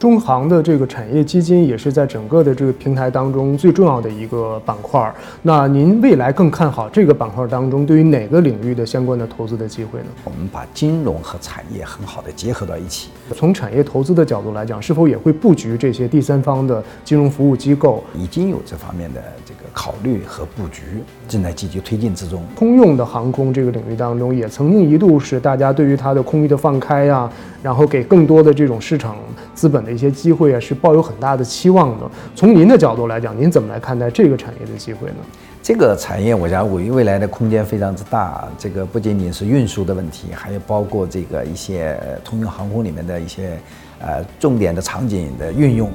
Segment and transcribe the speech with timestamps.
[0.00, 5.12] 中航的这个产业基金也是在整个的这个平台当中最重要的一个板块。
[5.42, 10.06] 那您未来更看好这个板块当中对于哪个领域的相关的投资的机会呢？
[10.22, 13.10] 我们把金融和产业很好的结合到一起。
[13.34, 18.04] 从产业投资的角度来讲，是否也会布局这些第三方的金融服务机构？
[18.14, 22.40] 已经有这方面的这个考虑和布局，正在积极推进之中。
[22.54, 27.28] 通用的航空这个领域当中，也曾经一度是大家对于它的空域的放开呀，
[27.64, 29.16] 然后给更多的这种市场
[29.58, 29.88] 资本的。
[29.98, 32.08] 一些机会啊，是抱有很大的期望的。
[32.36, 35.16] 从您的角度来讲，您怎么来看待这个产业的机会呢？
[35.60, 38.46] 这个产业，我想未未来的空间非常之大。
[38.56, 43.58] 这个不仅仅是运输的问题，还有包括这个一些通用航空里面的一些
[43.98, 45.90] 呃重点的场景的运用。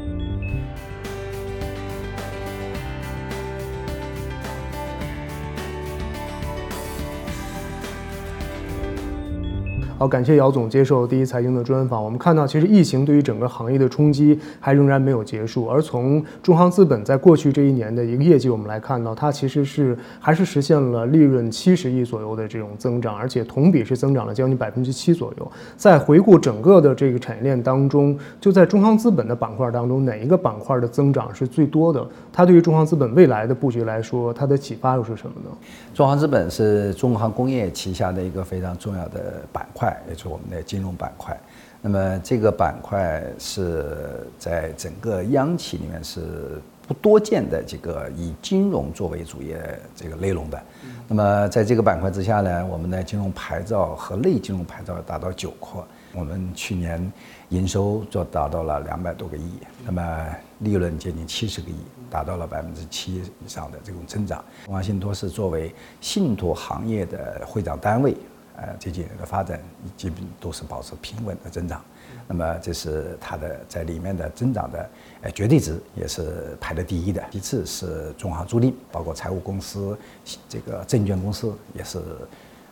[10.03, 12.03] 好，感谢姚总接受第一财经的专访。
[12.03, 15.65] 我们看到，其实疫情对于整个行业的冲击还仍然没有结束。
[15.65, 25.51] 而从中航资本在过去这一年的一个业绩，我们来看到，它其实是还是实现了利润七十亿左右的这种增长，而且同比是增长了将近百分之七左右。
[25.77, 32.05] 在回顾整个的这个产业链当中，就在中航资本的板块当中，哪一个板块的增长是最多的？
[32.33, 35.57] 它对于中航资本未来的布局来说，它的启发又是什么呢？
[35.93, 39.92] 中航资本是中航工业旗下的一个非常重要的板块。
[40.07, 41.37] 也就是我们的金融板块，
[41.81, 49.57] 那么这个板块是在整个央企里面是不多见的这个以金融作为主业
[49.95, 50.61] 这个内容的。
[51.07, 55.81] 那么在这个板块之下呢，我们的金融牌照和类金融牌照达到九块，
[56.13, 57.11] 我们去年
[57.49, 60.27] 营收就达到了两百多个亿，那么
[60.59, 61.75] 利润接近七十个亿，
[62.09, 64.43] 达到了百分之七以上的这种增长。
[64.65, 68.15] 中航信托是作为信托行业的会长单位。
[68.55, 69.59] 呃，这几年的发展
[69.97, 71.83] 基本都是保持平稳的增长，
[72.27, 74.89] 那么这是它的在里面的增长的
[75.21, 79.97] 呃绝对值也是排在第一的，其次是中行租赁，包括财务公司、
[80.47, 81.99] 这个证券公司也是。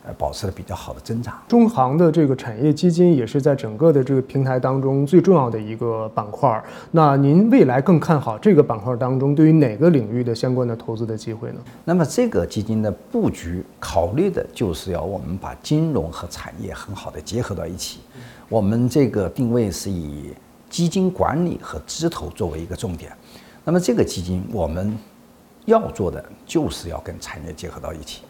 [0.04, 1.40] 呃，保持了比较好的增长。
[1.48, 6.64] 中航的这个产业基金也是在整个的这个平台当中最重要的一个板块。
[6.90, 11.60] 那您未来更看好这个板块当中对于哪个领域的相关的投资的机会呢？
[11.86, 18.00] 那么这个基金的布局考虑的就是要我们把金融和产业很好的结合到一起。
[18.50, 20.34] 我们这个定位是以
[20.68, 23.12] 基金管理和支投作为一个重点。
[23.64, 24.98] 那么这个基金我们
[25.66, 28.24] 要做的就是要跟产业结合到一起。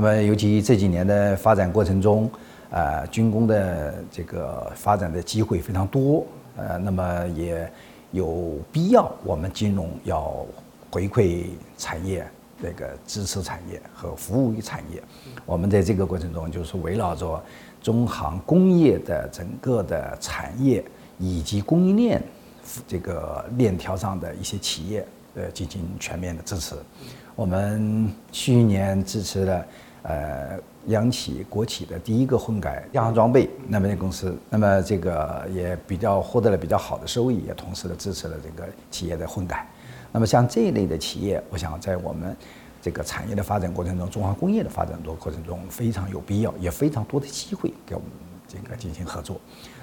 [0.00, 2.30] 那么，尤其这几年的发展过程中，
[2.70, 6.24] 呃，军工的这个发展的机会非常多，
[6.56, 7.68] 呃，那么也
[8.12, 10.46] 有必要我们金融要
[10.88, 12.24] 回馈产业，
[12.62, 15.02] 这个支持产业和服务于产业。
[15.44, 17.42] 我们在这个过程中，就是围绕着
[17.82, 20.84] 中航工业的整个的产业
[21.18, 22.22] 以及供应链
[22.86, 25.04] 这个链条上的一些企业，
[25.34, 26.76] 呃，进行全面的支持。
[27.34, 29.66] 我们去年支持了。
[30.02, 39.66] 呃，央企、国企的第一个混改亚航装备那么公司，那么这个也比较获得了比较好的收益，也同时的支持了这个企业的混改。
[40.12, 42.34] 那么像这一类的企业，我想在我们
[42.80, 48.08] 这个产业的发展过程中，中华工业的发展多过程中，非常有必要，也非常多的机会给我们
[48.46, 49.38] 这个进行合作。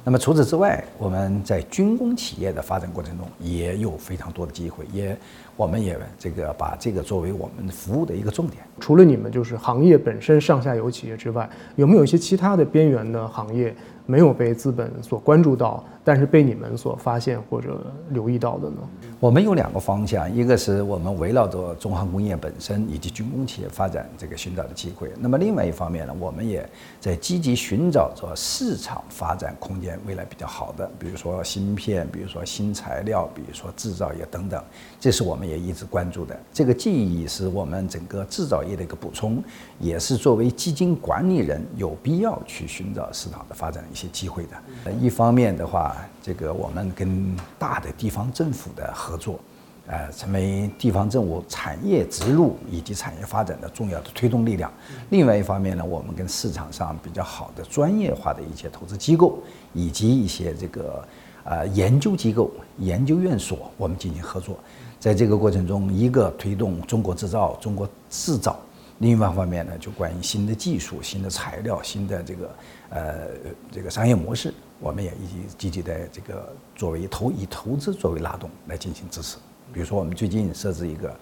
[0.07, 5.17] 那么除此之外，我们在军工企业的发展过程中，也有非常多的机会，也。
[5.57, 8.61] 我们也这个把这个作为我们服务的一个重点。
[8.77, 13.73] 除了你们就是行业本身上下游企业之外，有没有一些其他的边缘的行业
[14.05, 15.81] 没有被资本所关注到？
[16.03, 18.77] 但是被你们所发现或者留意到的呢？
[19.17, 25.09] 我们有两个方向，一个是我们围绕着中航工业本身以及军工企业发展这个寻找的机会。
[25.17, 34.63] 那么另外一方面呢，我们也在积极寻找着市场发展空间未来比较好的，比如说芯片，比如说新材料，比如说制造业等等。
[34.99, 36.37] 这是我们也一直关注的。
[36.53, 39.43] 这个记忆是我们整个制造业的一个补充，
[39.79, 44.91] 也是作为基金管理人有必要去寻找市场的发展一些机会的。
[44.93, 45.95] 一方面的话。
[46.25, 49.39] 这个我们跟大的地方政府的合作，
[49.87, 54.71] 呃，成为地方政府产业植入以及产业发展的重要的推动力量。
[55.11, 59.37] 另外一方面呢，我们跟市场上比较好的专业化的一些投资机构
[59.73, 61.07] 以及一些这个
[61.43, 62.49] 呃研究机构、
[62.79, 64.57] 研究院所，我们进行合作。
[64.99, 68.53] 在这个过程中，一个推动中国制造、中国制造；
[68.97, 72.55] 另外一方面呢，就关于新的技术、新的材料、新的这个
[72.89, 73.27] 呃
[73.71, 74.51] 这个商业模式。
[74.79, 79.37] 我们也一直积极的这个作为投以投资作为拉动来进行支持，
[79.73, 81.15] 比如说我们最近设置一个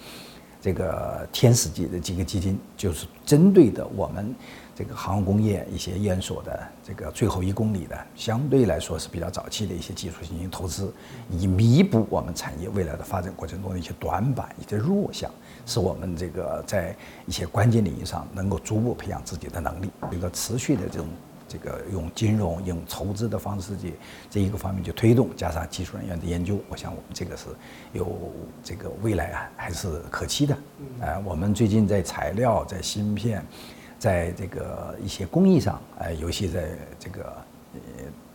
[0.61, 4.33] 这个天使级的几个基金，就是针对的我们
[4.75, 10.93] 这个航空工业一些验所的这个最后一公里的，相对来说是比较早期的一些技术进行投资，
[11.29, 15.29] 以弥补我们产业未来的发展过程中的一些短板、一些弱项，
[15.65, 16.95] 使我们这个在
[17.25, 21.07] 一些关键领域上能够逐步培养自己的能力，一个持续的这种。
[21.53, 23.93] 这个用金融、用筹资的方式去
[24.27, 27.45] 这一个方面去推动，加上技术人员的研究，我想我们这个是
[27.91, 28.17] 有
[28.63, 30.57] 这个未来啊，还是可期的。
[30.99, 33.45] 呃，我们最近在材料、在芯片、
[33.99, 37.23] 在这个一些工艺上，呃，尤其在这个
[37.75, 37.79] 呃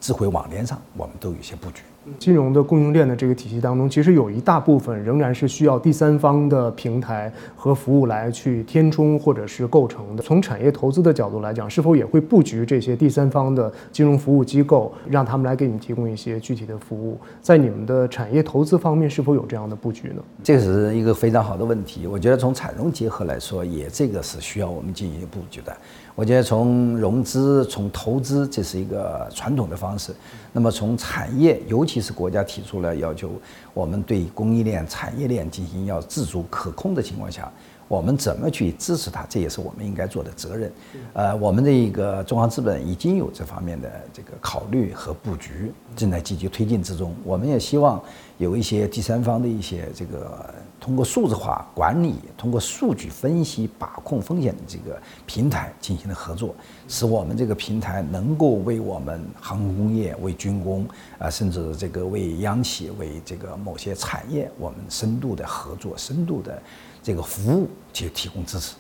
[0.00, 1.82] 智慧网联上，我们都有一些布局。
[2.18, 10.22] 金融的供应链的这个体系当中，其实有一大部分仍然是需要第三方的平台和服务来去填充或者是构成的。
[10.22, 17.18] 从产业投资的角度来讲，是否也会布局这些第三方的金融服务机构，让他们来给你们提供一些具体的服务？
[17.42, 20.22] 在你们的产业投资方面，是否有这样的布局呢？
[20.42, 22.06] 这是一个非常好的问题。
[22.06, 25.76] 我觉得从产融结合来说，也这个是需要我们进行布局的。
[26.14, 30.12] 我觉得从融资、从投资，这是一个传统的方式。
[30.52, 33.30] 那么从产业，尤其是国家提出了要求，
[33.72, 37.48] 我们对供应链、产业链进行要自主可控的情况下，
[37.86, 39.24] 我们怎么去支持它？
[39.28, 40.72] 这也是我们应该做的责任。
[41.12, 47.14] 呃，我们的一个中航资本已经有这方面的这个考虑和布局，正在积极推进之中。
[47.22, 48.02] 我们也希望
[48.38, 50.52] 有一些第三方的一些这个。
[50.80, 56.54] 通过数字化管理，通过数据分析把控风险的这个平台进行了合作，
[56.86, 60.86] 使我们这个平台能够为我们航空工业、为军工
[61.18, 66.62] 啊，甚至这个为央企、为这个某些产业，我们深度的合作、深度的
[67.02, 68.76] 这个服务去提供支持。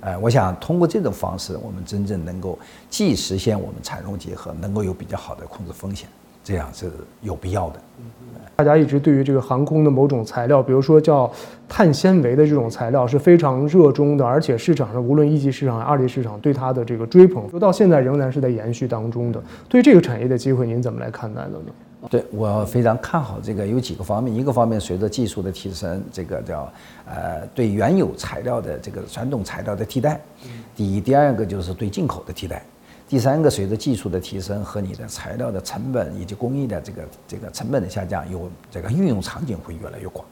[0.00, 2.58] 呃，我想通过这种方式，我们真正能够
[2.90, 6.08] 既实现我们产融结合，能够有比较好的控制风险，
[6.44, 6.92] 这样是
[7.22, 7.80] 有必要的。
[8.56, 11.30] 大家一直对于这个航空的某种材料，比如说叫
[11.68, 19.42] 碳纤维的这种材料是非常热衷的，而且市场上无论一级市场、二级市场对它的这个追捧，说到现在仍然是在延续当中的。
[19.68, 22.08] 对这个产业的机会，您怎么来看待的呢？
[22.08, 24.34] 对我非常看好这个，有几个方面。
[24.34, 26.72] 一个方面，随着技术的提升，这个叫
[27.04, 30.18] 呃对原有材料的这个传统材料的替代。
[30.74, 32.62] 第一，第二个就是对进口的替代。
[33.08, 40.26] 第三个，随着技术的提升和你的材料的成本以及工艺的这个这个成本的下降，有这个运用场景会越来越广。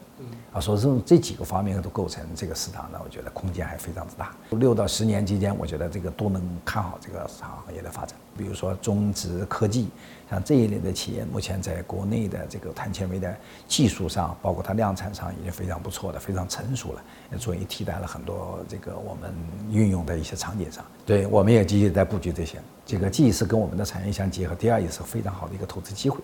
[0.51, 4.33] 啊，所以这这几个方面都构成这个市场呢，我觉得空间还非常之大。
[4.51, 8.17] 六到十年期间，我觉得这个都能看好这个市场行业的发展。
[8.37, 9.89] 比如说中植科技。
[10.27, 13.31] 像这一类的企业，目前在国内的这个碳纤维的
[13.67, 19.31] 技术上，包括它量产上，已经非常不错的，非常成熟了，也终于替代了很多这个我们
[19.69, 20.83] 运用的一些场景上。
[21.05, 22.57] 对，我们也积极在布局这些。
[22.83, 26.19] 这个既是跟我们的产业相结合，第二也是非常好的一个投资机会。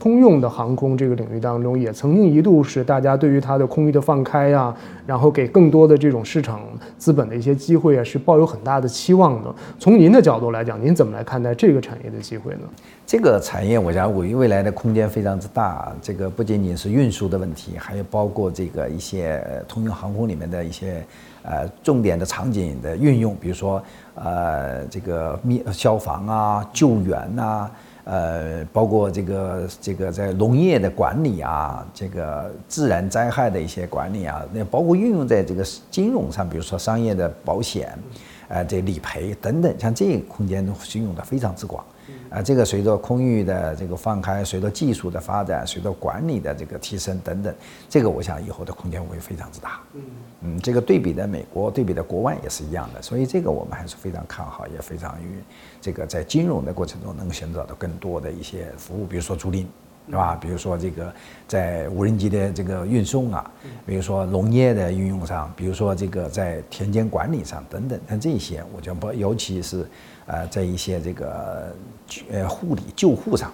[0.00, 6.62] 通用的航空这个领域当中，也曾经一度是大家对于它的空域的放开啊，然后给更多的这种市场
[6.98, 9.54] 资本的一些机会啊，是抱有很大的期望的。
[9.78, 12.62] 从您的角度来讲，您怎么来看待这个产业的机会呢？
[13.06, 15.92] 这个产业，我想未未来的空间非常之大。
[16.02, 21.04] 这个不仅仅是运输的问题，还有包括这个一些通用航空里面的一些
[21.42, 23.82] 呃重点的场景的运用，比如说
[24.14, 27.70] 呃这个灭消防啊、救援呐，
[28.04, 37.98] 呃包括这个这个在农业的管理啊，这个自然灾害的一些管理啊，那包括运用在这个金融上，比如说商业的保险，
[38.48, 41.84] 呃这理赔等等，像这个空间都运用的非常之广。
[42.30, 47.52] 啊，这个随着空域的这个放开，随着技术的发展，随着管理的这个提升等等，
[47.88, 49.80] 这个我想以后的空间会非常之大。
[49.94, 50.02] 嗯
[50.42, 55.42] 嗯，这个对比的美国，对比的国外也是一样的，所以这个我们还是非常看好，也非常于
[55.80, 59.66] 这个在金融的过程中能寻找到更多的一些服务，比如说租赁，
[60.08, 60.36] 是吧？
[60.40, 61.12] 比如说这个
[61.46, 63.50] 在无人机的这个运送啊，
[63.86, 69.86] 比如说农业的运用上，比如说这个在田间管理上等等，像这些，我觉得不，尤其是。
[70.26, 71.74] 呃，在一些这个
[72.30, 73.50] 呃护理救护上，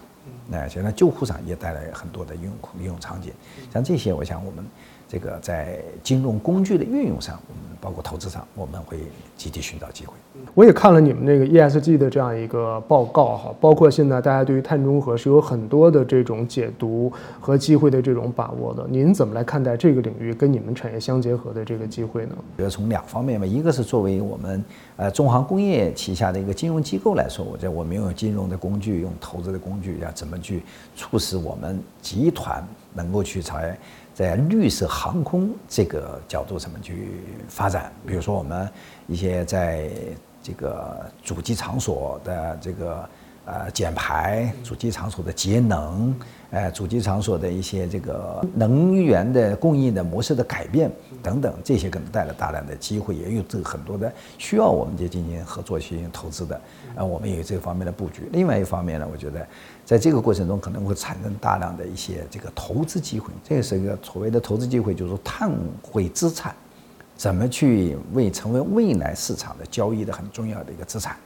[0.46, 3.32] 那现在救护上也带来很多的应用应用场景，
[3.72, 4.62] 像这些，我想我们
[5.08, 8.98] 这个在金融工具的运用上，我们包括投资上，我们会
[9.36, 10.12] 积极寻找机会。
[10.54, 17.10] 我也看了你们那个 ESG 的这样一个报告哈，包括现在大家对于碳中和是有很多的这种解读
[17.40, 18.86] 和机会的这种把握的。
[18.88, 22.32] 您怎么来看待这个领域跟你们产业相结合的这个机会呢？
[22.36, 24.62] 我觉得从两方面吧，一个是作为我们
[24.96, 30.62] 呃中航工业旗下的一个金融机构来说，我觉得我们用金融的工具，用投资的工具，要怎么去
[30.96, 33.78] 促使我们集团能够去在
[34.14, 37.10] 在绿色航空这个角度怎么去
[37.48, 37.92] 发展？
[38.06, 38.68] 比如说我们
[39.06, 39.90] 一些在
[40.42, 43.08] 这个主机场所的这个
[43.44, 46.14] 呃减排、主机场所的节能，
[46.50, 50.90] 呃主机场所的一些这个能源的供应的模式的改变
[51.22, 56.60] 等等，这些可能带来大量的机会，也有这个很多的需要我们就进行合作、进行投资的，
[56.94, 58.28] 呃，我们也有这方面的布局。
[58.32, 59.46] 另外一方面呢，我觉得
[59.84, 65.50] 在这个过程中可能会产生大量的一些这个投资机会，这是一个所谓的投资机会，就是说碳
[65.82, 66.54] 汇资产。
[67.16, 71.16] 怎么去为成为未来市场的交易的很重要的一个资产，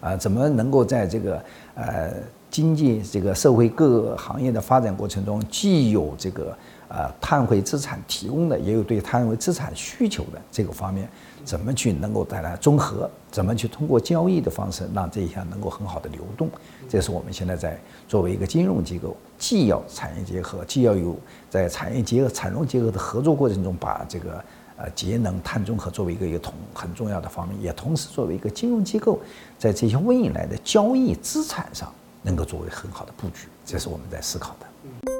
[0.00, 1.44] 啊，怎么能够在这个
[1.74, 2.12] 呃
[2.50, 6.56] 经济这个社会各个行业的发展过程中，既有这个
[6.88, 11.08] 呃碳汇资产提供的，也有对碳汇资产需求的这个方面，
[11.44, 13.10] 怎么去能够带来综合？
[13.30, 16.48] 怎么去通过交易的方式让这一项能够很好的流动？
[16.88, 21.14] 这是我们现在在作为一个金融机构，既要产业结合，既要有
[21.50, 24.42] 在产业结合、产融结合的合作过程中把这个。
[24.78, 29.20] 呃，节能碳中和作为一个一个同很重要的方面，也同时作为一个金融机构，
[29.58, 31.92] 在这些未来的交易资产上，
[32.22, 35.17] 能够作为很好的布局，这是我们在思考的。